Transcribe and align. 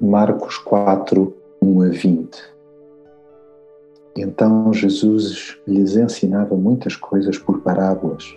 Marcos 0.00 0.58
4, 0.58 1.32
1 1.62 1.82
a 1.82 1.88
20. 1.88 2.54
Então 4.16 4.72
Jesus 4.72 5.56
lhes 5.68 5.94
ensinava 5.94 6.56
muitas 6.56 6.96
coisas 6.96 7.38
por 7.38 7.60
parábolas 7.60 8.34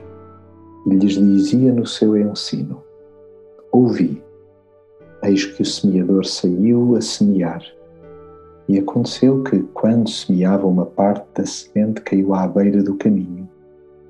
e 0.85 0.93
lhes 0.93 1.13
dizia 1.13 1.73
no 1.73 1.85
seu 1.87 2.15
ensino: 2.15 2.83
Ouvi, 3.71 4.21
eis 5.23 5.45
que 5.45 5.63
o 5.63 5.65
semeador 5.65 6.25
saiu 6.25 6.95
a 6.95 7.01
semear. 7.01 7.63
E 8.69 8.77
aconteceu 8.77 9.43
que, 9.43 9.59
quando 9.73 10.09
semeava 10.09 10.67
uma 10.67 10.85
parte 10.85 11.25
da 11.33 11.45
semente, 11.45 12.01
caiu 12.01 12.35
à 12.35 12.47
beira 12.47 12.83
do 12.83 12.95
caminho, 12.95 13.49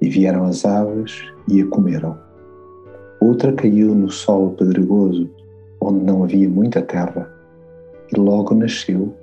e 0.02 0.09
vieram 0.09 0.43
as 0.43 0.66
aves 0.66 1.23
e 1.47 1.61
a 1.61 1.67
comeram. 1.67 2.17
Outra 3.21 3.53
caiu 3.53 3.95
no 3.95 4.11
solo 4.11 4.52
pedregoso, 4.52 5.29
onde 5.79 6.03
não 6.03 6.23
havia 6.23 6.49
muita 6.49 6.81
terra, 6.81 7.36
e 8.11 8.20
logo 8.20 8.53
nasceu, 8.55 9.13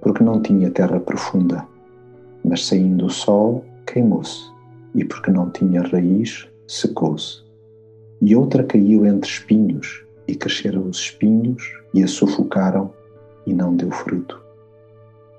porque 0.00 0.22
não 0.22 0.40
tinha 0.40 0.70
terra 0.70 0.98
profunda. 1.00 1.66
Mas 2.44 2.66
saindo 2.66 3.06
o 3.06 3.10
sol, 3.10 3.64
queimou-se, 3.86 4.50
e 4.94 5.04
porque 5.04 5.30
não 5.30 5.50
tinha 5.50 5.82
raiz, 5.82 6.48
secou-se. 6.66 7.42
E 8.20 8.34
outra 8.34 8.64
caiu 8.64 9.06
entre 9.06 9.28
espinhos, 9.28 10.04
e 10.26 10.34
cresceram 10.34 10.88
os 10.88 10.98
espinhos 10.98 11.62
e 11.94 12.02
a 12.02 12.06
sufocaram, 12.06 12.92
e 13.46 13.52
não 13.52 13.74
deu 13.74 13.90
fruto. 13.90 14.40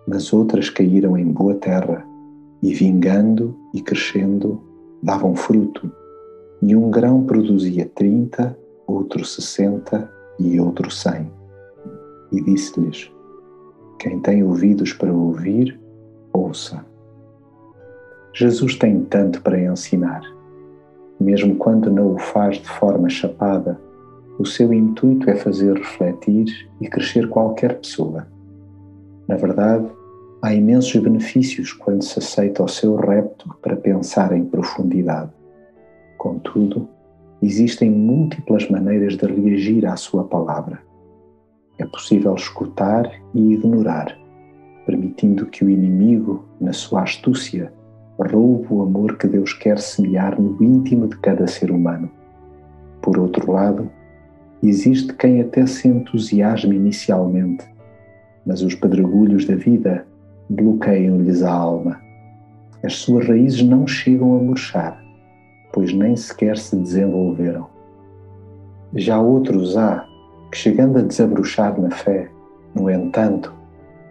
Mas 0.07 0.33
outras 0.33 0.69
caíram 0.69 1.17
em 1.17 1.25
boa 1.25 1.55
terra, 1.55 2.05
e 2.61 2.73
vingando 2.73 3.55
e 3.73 3.81
crescendo, 3.81 4.61
davam 5.01 5.35
fruto 5.35 5.91
e 6.65 6.75
um 6.77 6.89
grão 6.89 7.25
produzia 7.25 7.89
trinta, 7.93 8.57
outro 8.87 9.25
sessenta 9.25 10.09
e 10.39 10.57
outro 10.61 10.89
cem. 10.89 11.29
E 12.33 12.41
disse-lhes: 12.41 13.11
Quem 13.99 14.19
tem 14.19 14.43
ouvidos 14.43 14.91
para 14.91 15.13
ouvir, 15.13 15.79
ouça. 16.33 16.83
Jesus 18.33 18.75
tem 18.75 19.03
tanto 19.03 19.41
para 19.43 19.61
ensinar. 19.61 20.23
Mesmo 21.19 21.55
quando 21.55 21.91
não 21.91 22.15
o 22.15 22.17
faz 22.17 22.57
de 22.57 22.67
forma 22.67 23.07
chapada, 23.07 23.79
o 24.39 24.45
seu 24.45 24.73
intuito 24.73 25.29
é 25.29 25.35
fazer 25.35 25.77
refletir 25.77 26.67
e 26.81 26.87
crescer 26.87 27.29
qualquer 27.29 27.77
pessoa. 27.77 28.27
Na 29.27 29.35
verdade, 29.35 29.87
há 30.41 30.53
imensos 30.53 30.99
benefícios 30.99 31.71
quando 31.71 32.03
se 32.03 32.17
aceita 32.17 32.63
o 32.63 32.67
seu 32.67 32.95
repto 32.95 33.55
para 33.61 33.75
pensar 33.75 34.35
em 34.35 34.43
profundidade. 34.43 35.31
Contudo, 36.17 36.89
existem 37.43 37.91
múltiplas 37.91 38.67
maneiras 38.69 39.15
de 39.15 39.27
reagir 39.27 39.85
à 39.85 39.95
Sua 39.95 40.23
palavra. 40.23 40.81
É 41.77 41.85
possível 41.85 42.35
escutar 42.35 43.11
e 43.33 43.53
ignorar, 43.53 44.17
permitindo 44.85 45.45
que 45.47 45.65
o 45.65 45.69
inimigo, 45.69 46.45
na 46.59 46.73
sua 46.73 47.03
astúcia, 47.03 47.73
roube 48.17 48.67
o 48.69 48.81
amor 48.81 49.17
que 49.17 49.27
Deus 49.27 49.53
quer 49.53 49.79
semear 49.79 50.39
no 50.39 50.61
íntimo 50.63 51.07
de 51.07 51.17
cada 51.17 51.47
ser 51.47 51.71
humano. 51.71 52.09
Por 53.01 53.17
outro 53.17 53.51
lado, 53.51 53.89
existe 54.61 55.13
quem 55.13 55.41
até 55.41 55.65
se 55.65 55.87
entusiasme 55.87 56.75
inicialmente, 56.75 57.65
mas 58.45 58.61
os 58.61 58.75
pedregulhos 58.75 59.45
da 59.45 59.55
vida 59.55 60.05
bloqueiam-lhes 60.49 61.43
a 61.43 61.51
alma. 61.51 61.99
As 62.83 62.95
suas 62.95 63.27
raízes 63.27 63.63
não 63.63 63.87
chegam 63.87 64.37
a 64.37 64.39
murchar 64.39 65.03
pois 65.73 65.91
nem 65.91 66.15
sequer 66.15 66.55
se 66.57 66.75
desenvolveram. 66.75 67.67
Já 68.93 69.19
outros 69.19 69.75
há 69.75 70.07
que, 70.53 70.59
chegando 70.59 70.99
a 70.99 71.01
desabrochar 71.01 71.81
na 71.81 71.89
fé, 71.89 72.29
no 72.75 72.87
entanto, 72.87 73.51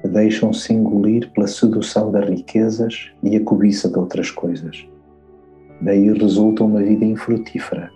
deixam-se 0.04 0.72
engolir 0.75 1.30
pela 1.30 1.47
sedução 1.47 2.10
das 2.10 2.28
riquezas 2.28 3.12
e 3.22 3.36
a 3.36 3.44
cobiça 3.44 3.88
de 3.88 3.97
outras 3.97 4.28
coisas. 4.28 4.84
Daí 5.81 6.12
resulta 6.12 6.64
uma 6.64 6.82
vida 6.82 7.04
infrutífera, 7.04 7.88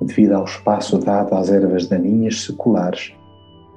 devido 0.00 0.32
ao 0.32 0.44
espaço 0.44 0.96
dado 0.98 1.34
às 1.34 1.50
ervas 1.50 1.86
daninhas 1.86 2.40
seculares 2.40 3.12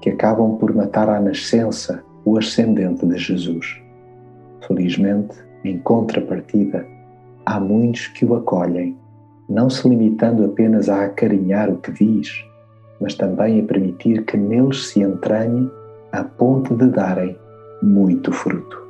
que 0.02 0.10
acabam 0.10 0.56
por 0.58 0.74
matar 0.74 1.10
à 1.10 1.20
nascença 1.20 2.02
o 2.24 2.38
ascendente 2.38 3.06
de 3.06 3.18
Jesus. 3.18 3.82
Felizmente, 4.66 5.36
em 5.66 5.78
contrapartida, 5.80 6.88
há 7.46 7.60
muitos 7.60 8.08
que 8.08 8.24
o 8.24 8.34
acolhem 8.36 8.98
não 9.50 9.70
se 9.70 9.88
limitando 9.90 10.46
apenas 10.46 10.88
a 10.88 11.04
acarinhar 11.04 11.70
o 11.70 11.78
que 11.78 11.92
diz, 11.92 12.30
mas 13.00 13.16
também 13.16 13.60
a 13.60 13.64
permitir 13.64 14.24
que 14.26 14.38
neles 14.38 14.88
se 14.88 15.02
entranhe 15.02 15.70
a 16.12 16.24
ponto 16.24 16.76
de 16.76 16.88
darem 16.88 17.38
muito 17.82 18.32
fruto. 18.32 18.85